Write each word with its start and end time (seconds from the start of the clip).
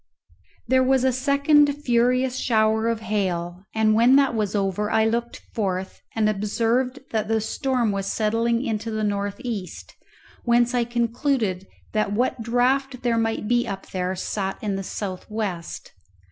There 0.67 0.81
was 0.81 1.03
a 1.03 1.13
second 1.13 1.71
furious 1.75 2.37
shower 2.37 2.87
of 2.87 3.01
hail, 3.01 3.65
and 3.75 3.93
when 3.93 4.15
that 4.15 4.33
was 4.33 4.55
over 4.55 4.89
I 4.89 5.05
looked 5.05 5.43
forth, 5.53 6.01
and 6.15 6.27
observed 6.27 6.97
that 7.11 7.27
the 7.27 7.39
storm 7.39 7.91
was 7.91 8.07
settling 8.11 8.65
into 8.65 8.89
the 8.89 9.03
north 9.03 9.39
east, 9.43 9.93
whence 10.43 10.73
I 10.73 10.85
concluded 10.85 11.67
that 11.93 12.13
what 12.13 12.41
draught 12.41 13.03
there 13.03 13.19
might 13.19 13.47
be 13.47 13.67
up 13.67 13.91
there 13.91 14.15
sat 14.15 14.57
in 14.63 14.75
the 14.75 14.81
south 14.81 15.29
west. 15.29 15.91